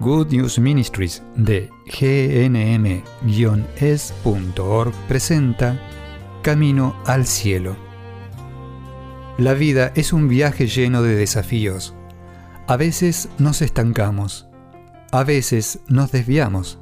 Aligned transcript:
Good 0.00 0.30
News 0.32 0.58
Ministries 0.58 1.22
de 1.36 1.70
gnm-es.org 1.86 3.02
presenta 5.08 5.80
Camino 6.42 6.94
al 7.06 7.26
Cielo. 7.26 7.76
La 9.38 9.54
vida 9.54 9.92
es 9.94 10.12
un 10.12 10.28
viaje 10.28 10.66
lleno 10.66 11.02
de 11.02 11.14
desafíos. 11.14 11.94
A 12.66 12.76
veces 12.76 13.30
nos 13.38 13.62
estancamos, 13.62 14.46
a 15.12 15.24
veces 15.24 15.80
nos 15.88 16.12
desviamos. 16.12 16.78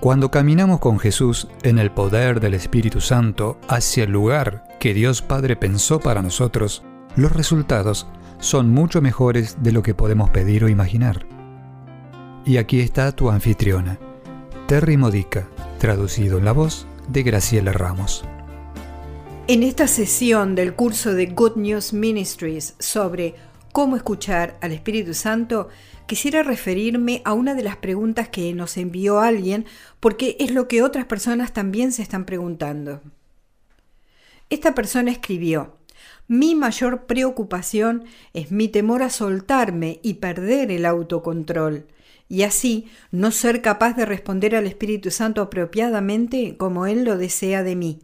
Cuando 0.00 0.30
caminamos 0.30 0.80
con 0.80 0.98
Jesús 0.98 1.48
en 1.62 1.78
el 1.78 1.90
poder 1.90 2.40
del 2.40 2.54
Espíritu 2.54 3.02
Santo 3.02 3.60
hacia 3.68 4.04
el 4.04 4.12
lugar 4.12 4.64
que 4.80 4.94
Dios 4.94 5.20
Padre 5.20 5.56
pensó 5.56 6.00
para 6.00 6.22
nosotros, 6.22 6.84
los 7.16 7.32
resultados 7.32 8.06
son 8.38 8.70
mucho 8.70 9.02
mejores 9.02 9.62
de 9.62 9.72
lo 9.72 9.82
que 9.82 9.94
podemos 9.94 10.30
pedir 10.30 10.64
o 10.64 10.70
imaginar. 10.70 11.33
Y 12.46 12.58
aquí 12.58 12.80
está 12.80 13.12
tu 13.12 13.30
anfitriona, 13.30 13.98
Terry 14.68 14.98
Modica, 14.98 15.48
traducido 15.78 16.36
en 16.36 16.44
la 16.44 16.52
voz 16.52 16.86
de 17.08 17.22
Graciela 17.22 17.72
Ramos. 17.72 18.22
En 19.46 19.62
esta 19.62 19.86
sesión 19.86 20.54
del 20.54 20.74
curso 20.74 21.14
de 21.14 21.24
Good 21.26 21.56
News 21.56 21.94
Ministries 21.94 22.74
sobre 22.78 23.34
cómo 23.72 23.96
escuchar 23.96 24.58
al 24.60 24.72
Espíritu 24.72 25.14
Santo, 25.14 25.70
quisiera 26.06 26.42
referirme 26.42 27.22
a 27.24 27.32
una 27.32 27.54
de 27.54 27.62
las 27.62 27.78
preguntas 27.78 28.28
que 28.28 28.52
nos 28.52 28.76
envió 28.76 29.20
alguien 29.20 29.64
porque 29.98 30.36
es 30.38 30.50
lo 30.50 30.68
que 30.68 30.82
otras 30.82 31.06
personas 31.06 31.54
también 31.54 31.92
se 31.92 32.02
están 32.02 32.26
preguntando. 32.26 33.00
Esta 34.50 34.74
persona 34.74 35.10
escribió, 35.10 35.78
mi 36.28 36.54
mayor 36.54 37.06
preocupación 37.06 38.04
es 38.34 38.50
mi 38.50 38.68
temor 38.68 39.02
a 39.02 39.08
soltarme 39.08 39.98
y 40.02 40.14
perder 40.14 40.70
el 40.70 40.84
autocontrol 40.84 41.86
y 42.28 42.42
así 42.42 42.86
no 43.10 43.30
ser 43.30 43.62
capaz 43.62 43.94
de 43.94 44.06
responder 44.06 44.56
al 44.56 44.66
Espíritu 44.66 45.10
Santo 45.10 45.42
apropiadamente 45.42 46.56
como 46.56 46.86
Él 46.86 47.04
lo 47.04 47.18
desea 47.18 47.62
de 47.62 47.76
mí. 47.76 48.00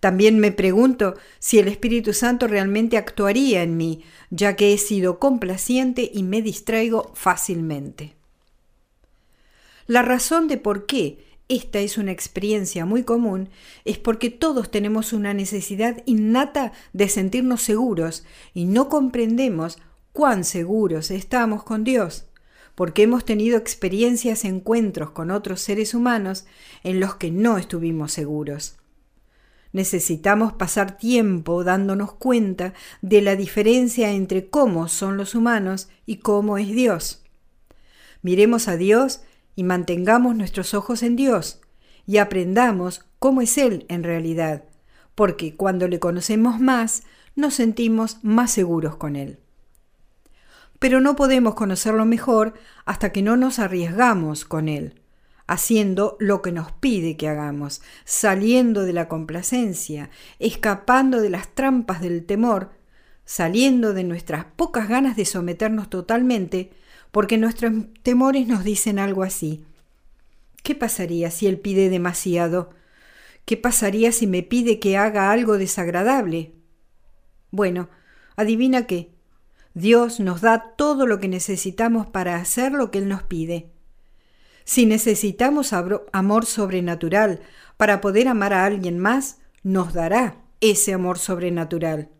También 0.00 0.38
me 0.38 0.52
pregunto 0.52 1.14
si 1.40 1.58
el 1.58 1.66
Espíritu 1.66 2.12
Santo 2.12 2.46
realmente 2.46 2.96
actuaría 2.96 3.62
en 3.62 3.76
mí, 3.76 4.04
ya 4.30 4.54
que 4.54 4.72
he 4.72 4.78
sido 4.78 5.18
complaciente 5.18 6.08
y 6.12 6.22
me 6.22 6.40
distraigo 6.40 7.10
fácilmente. 7.14 8.14
La 9.86 10.02
razón 10.02 10.46
de 10.46 10.58
por 10.58 10.86
qué 10.86 11.24
esta 11.48 11.80
es 11.80 11.98
una 11.98 12.12
experiencia 12.12 12.84
muy 12.84 13.02
común 13.02 13.48
es 13.84 13.98
porque 13.98 14.30
todos 14.30 14.70
tenemos 14.70 15.12
una 15.12 15.32
necesidad 15.32 16.02
innata 16.04 16.72
de 16.92 17.08
sentirnos 17.08 17.62
seguros 17.62 18.24
y 18.52 18.66
no 18.66 18.88
comprendemos 18.88 19.78
cuán 20.12 20.44
seguros 20.44 21.10
estamos 21.10 21.64
con 21.64 21.84
Dios 21.84 22.27
porque 22.78 23.02
hemos 23.02 23.24
tenido 23.24 23.58
experiencias, 23.58 24.44
encuentros 24.44 25.10
con 25.10 25.32
otros 25.32 25.60
seres 25.60 25.94
humanos 25.94 26.46
en 26.84 27.00
los 27.00 27.16
que 27.16 27.32
no 27.32 27.58
estuvimos 27.58 28.12
seguros. 28.12 28.76
Necesitamos 29.72 30.52
pasar 30.52 30.96
tiempo 30.96 31.64
dándonos 31.64 32.12
cuenta 32.12 32.74
de 33.02 33.20
la 33.20 33.34
diferencia 33.34 34.12
entre 34.12 34.48
cómo 34.48 34.86
son 34.86 35.16
los 35.16 35.34
humanos 35.34 35.88
y 36.06 36.18
cómo 36.18 36.56
es 36.56 36.68
Dios. 36.68 37.24
Miremos 38.22 38.68
a 38.68 38.76
Dios 38.76 39.22
y 39.56 39.64
mantengamos 39.64 40.36
nuestros 40.36 40.72
ojos 40.72 41.02
en 41.02 41.16
Dios 41.16 41.60
y 42.06 42.18
aprendamos 42.18 43.06
cómo 43.18 43.40
es 43.40 43.58
Él 43.58 43.86
en 43.88 44.04
realidad, 44.04 44.62
porque 45.16 45.56
cuando 45.56 45.88
le 45.88 45.98
conocemos 45.98 46.60
más, 46.60 47.02
nos 47.34 47.54
sentimos 47.54 48.18
más 48.22 48.52
seguros 48.52 48.94
con 48.94 49.16
Él 49.16 49.40
pero 50.78 51.00
no 51.00 51.16
podemos 51.16 51.54
conocerlo 51.54 52.04
mejor 52.04 52.54
hasta 52.84 53.12
que 53.12 53.22
no 53.22 53.36
nos 53.36 53.58
arriesgamos 53.58 54.44
con 54.44 54.68
Él, 54.68 55.00
haciendo 55.46 56.16
lo 56.20 56.40
que 56.42 56.52
nos 56.52 56.72
pide 56.72 57.16
que 57.16 57.28
hagamos, 57.28 57.82
saliendo 58.04 58.84
de 58.84 58.92
la 58.92 59.08
complacencia, 59.08 60.10
escapando 60.38 61.20
de 61.20 61.30
las 61.30 61.48
trampas 61.54 62.00
del 62.00 62.24
temor, 62.24 62.70
saliendo 63.24 63.92
de 63.92 64.04
nuestras 64.04 64.44
pocas 64.44 64.88
ganas 64.88 65.16
de 65.16 65.24
someternos 65.24 65.90
totalmente, 65.90 66.70
porque 67.10 67.38
nuestros 67.38 67.72
temores 68.02 68.46
nos 68.46 68.64
dicen 68.64 68.98
algo 68.98 69.22
así. 69.22 69.64
¿Qué 70.62 70.74
pasaría 70.74 71.30
si 71.30 71.46
Él 71.46 71.58
pide 71.58 71.88
demasiado? 71.88 72.70
¿Qué 73.44 73.56
pasaría 73.56 74.12
si 74.12 74.26
me 74.26 74.42
pide 74.42 74.78
que 74.78 74.96
haga 74.96 75.32
algo 75.32 75.58
desagradable? 75.58 76.52
Bueno, 77.50 77.88
adivina 78.36 78.86
qué 78.86 79.17
Dios 79.74 80.20
nos 80.20 80.40
da 80.40 80.74
todo 80.76 81.06
lo 81.06 81.20
que 81.20 81.28
necesitamos 81.28 82.06
para 82.06 82.36
hacer 82.36 82.72
lo 82.72 82.90
que 82.90 82.98
Él 82.98 83.08
nos 83.08 83.22
pide. 83.22 83.70
Si 84.64 84.86
necesitamos 84.86 85.72
amor 85.72 86.46
sobrenatural 86.46 87.40
para 87.76 88.00
poder 88.00 88.28
amar 88.28 88.52
a 88.52 88.64
alguien 88.64 88.98
más, 88.98 89.38
nos 89.62 89.94
dará 89.94 90.36
ese 90.60 90.92
amor 90.92 91.18
sobrenatural. 91.18 92.10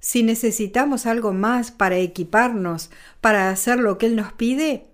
Si 0.00 0.22
necesitamos 0.22 1.06
algo 1.06 1.32
más 1.32 1.70
para 1.70 1.96
equiparnos, 1.96 2.90
para 3.20 3.50
hacer 3.50 3.78
lo 3.78 3.98
que 3.98 4.06
Él 4.06 4.16
nos 4.16 4.32
pide, 4.32 4.86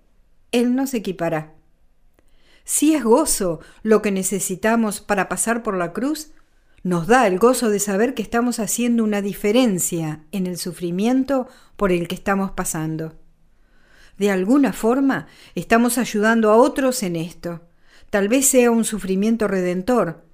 Él 0.51 0.75
nos 0.75 0.93
equipará. 0.93 1.53
Si 2.63 2.95
es 2.95 3.03
gozo 3.03 3.59
lo 3.81 4.01
que 4.01 4.11
necesitamos 4.11 5.01
para 5.01 5.27
pasar 5.27 5.63
por 5.63 5.75
la 5.75 5.91
cruz, 5.91 6.31
nos 6.83 7.07
da 7.07 7.25
el 7.27 7.39
gozo 7.39 7.69
de 7.69 7.79
saber 7.79 8.13
que 8.13 8.21
estamos 8.21 8.59
haciendo 8.59 9.03
una 9.03 9.21
diferencia 9.21 10.25
en 10.31 10.47
el 10.47 10.57
sufrimiento 10.57 11.47
por 11.77 11.91
el 11.93 12.07
que 12.09 12.15
estamos 12.15 12.51
pasando. 12.51 13.15
De 14.17 14.29
alguna 14.29 14.73
forma 14.73 15.27
estamos 15.55 15.97
ayudando 15.97 16.51
a 16.51 16.57
otros 16.57 17.01
en 17.01 17.15
esto. 17.15 17.61
Tal 18.09 18.27
vez 18.27 18.47
sea 18.47 18.69
un 18.69 18.83
sufrimiento 18.83 19.47
redentor. 19.47 20.25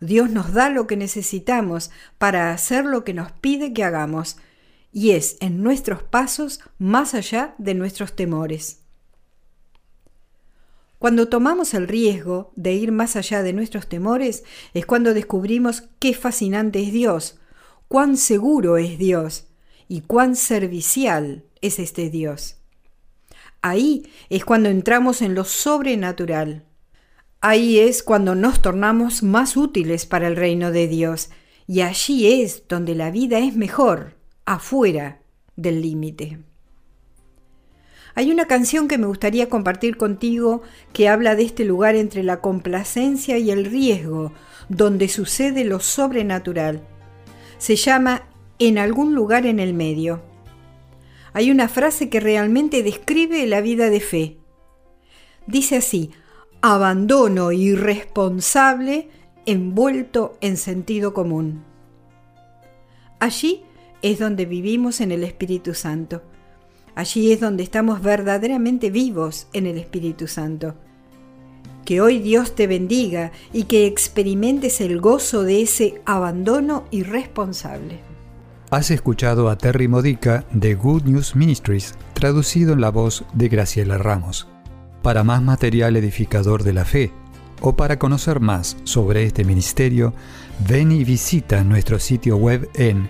Dios 0.00 0.30
nos 0.30 0.52
da 0.52 0.70
lo 0.70 0.86
que 0.86 0.96
necesitamos 0.96 1.90
para 2.18 2.52
hacer 2.52 2.84
lo 2.84 3.04
que 3.04 3.14
nos 3.14 3.30
pide 3.30 3.72
que 3.72 3.84
hagamos, 3.84 4.38
y 4.92 5.12
es 5.12 5.36
en 5.40 5.62
nuestros 5.62 6.02
pasos 6.02 6.60
más 6.78 7.14
allá 7.14 7.54
de 7.58 7.74
nuestros 7.74 8.16
temores. 8.16 8.81
Cuando 11.02 11.26
tomamos 11.26 11.74
el 11.74 11.88
riesgo 11.88 12.52
de 12.54 12.74
ir 12.74 12.92
más 12.92 13.16
allá 13.16 13.42
de 13.42 13.52
nuestros 13.52 13.88
temores 13.88 14.44
es 14.72 14.86
cuando 14.86 15.14
descubrimos 15.14 15.88
qué 15.98 16.14
fascinante 16.14 16.80
es 16.80 16.92
Dios, 16.92 17.40
cuán 17.88 18.16
seguro 18.16 18.76
es 18.76 18.98
Dios 18.98 19.48
y 19.88 20.02
cuán 20.02 20.36
servicial 20.36 21.42
es 21.60 21.80
este 21.80 22.08
Dios. 22.08 22.58
Ahí 23.62 24.08
es 24.30 24.44
cuando 24.44 24.68
entramos 24.68 25.22
en 25.22 25.34
lo 25.34 25.42
sobrenatural. 25.42 26.66
Ahí 27.40 27.80
es 27.80 28.04
cuando 28.04 28.36
nos 28.36 28.62
tornamos 28.62 29.24
más 29.24 29.56
útiles 29.56 30.06
para 30.06 30.28
el 30.28 30.36
reino 30.36 30.70
de 30.70 30.86
Dios 30.86 31.30
y 31.66 31.80
allí 31.80 32.42
es 32.42 32.68
donde 32.68 32.94
la 32.94 33.10
vida 33.10 33.40
es 33.40 33.56
mejor, 33.56 34.18
afuera 34.44 35.20
del 35.56 35.82
límite. 35.82 36.38
Hay 38.14 38.30
una 38.30 38.46
canción 38.46 38.88
que 38.88 38.98
me 38.98 39.06
gustaría 39.06 39.48
compartir 39.48 39.96
contigo 39.96 40.62
que 40.92 41.08
habla 41.08 41.34
de 41.34 41.44
este 41.44 41.64
lugar 41.64 41.96
entre 41.96 42.22
la 42.22 42.40
complacencia 42.40 43.38
y 43.38 43.50
el 43.50 43.64
riesgo, 43.64 44.32
donde 44.68 45.08
sucede 45.08 45.64
lo 45.64 45.80
sobrenatural. 45.80 46.82
Se 47.58 47.76
llama 47.76 48.24
En 48.58 48.76
algún 48.78 49.14
lugar 49.14 49.46
en 49.46 49.60
el 49.60 49.72
medio. 49.72 50.22
Hay 51.32 51.50
una 51.50 51.68
frase 51.68 52.10
que 52.10 52.20
realmente 52.20 52.82
describe 52.82 53.46
la 53.46 53.62
vida 53.62 53.88
de 53.88 54.00
fe. 54.00 54.36
Dice 55.46 55.76
así, 55.76 56.10
abandono 56.60 57.50
irresponsable 57.50 59.08
envuelto 59.46 60.36
en 60.40 60.56
sentido 60.56 61.14
común. 61.14 61.64
Allí 63.18 63.62
es 64.02 64.18
donde 64.18 64.44
vivimos 64.44 65.00
en 65.00 65.12
el 65.12 65.24
Espíritu 65.24 65.74
Santo. 65.74 66.22
Allí 66.94 67.32
es 67.32 67.40
donde 67.40 67.62
estamos 67.62 68.02
verdaderamente 68.02 68.90
vivos 68.90 69.46
en 69.52 69.66
el 69.66 69.78
Espíritu 69.78 70.26
Santo. 70.26 70.74
Que 71.84 72.00
hoy 72.00 72.18
Dios 72.18 72.54
te 72.54 72.66
bendiga 72.66 73.32
y 73.52 73.64
que 73.64 73.86
experimentes 73.86 74.80
el 74.80 75.00
gozo 75.00 75.42
de 75.42 75.62
ese 75.62 76.00
abandono 76.04 76.84
irresponsable. 76.90 78.00
Has 78.70 78.90
escuchado 78.90 79.48
a 79.48 79.56
Terry 79.56 79.88
Modica 79.88 80.44
de 80.52 80.74
Good 80.74 81.04
News 81.04 81.34
Ministries, 81.34 81.94
traducido 82.14 82.72
en 82.74 82.80
la 82.80 82.90
voz 82.90 83.24
de 83.34 83.48
Graciela 83.48 83.98
Ramos. 83.98 84.46
Para 85.02 85.24
más 85.24 85.42
material 85.42 85.96
edificador 85.96 86.62
de 86.62 86.72
la 86.72 86.84
fe 86.84 87.10
o 87.60 87.74
para 87.74 87.98
conocer 87.98 88.40
más 88.40 88.76
sobre 88.84 89.24
este 89.24 89.44
ministerio, 89.44 90.14
ven 90.68 90.92
y 90.92 91.04
visita 91.04 91.64
nuestro 91.64 91.98
sitio 91.98 92.36
web 92.36 92.68
en 92.74 93.08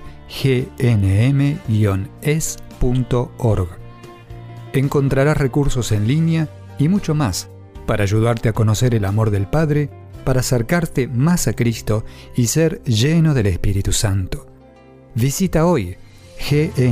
Encontrarás 4.73 5.37
recursos 5.37 5.93
en 5.93 6.09
línea 6.09 6.49
y 6.79 6.89
mucho 6.89 7.15
más 7.15 7.49
para 7.87 8.03
ayudarte 8.05 8.49
a 8.49 8.53
conocer 8.53 8.95
el 8.95 9.05
amor 9.05 9.31
del 9.31 9.47
Padre, 9.47 9.91
para 10.25 10.41
acercarte 10.41 11.09
más 11.09 11.49
a 11.49 11.53
Cristo 11.53 12.05
y 12.37 12.47
ser 12.47 12.83
lleno 12.85 13.35
del 13.35 13.47
Espíritu 13.47 13.93
Santo. 13.93 14.47
Visita 15.15 15.67
hoy 15.67 15.97
gnm-es.org. 16.51 16.83